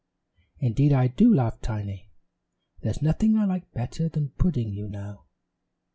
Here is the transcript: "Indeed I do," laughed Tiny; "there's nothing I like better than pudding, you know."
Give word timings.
"Indeed 0.57 0.93
I 0.93 1.05
do," 1.09 1.31
laughed 1.31 1.61
Tiny; 1.61 2.09
"there's 2.79 3.03
nothing 3.03 3.37
I 3.37 3.45
like 3.45 3.71
better 3.71 4.09
than 4.09 4.29
pudding, 4.29 4.73
you 4.73 4.89
know." 4.89 5.25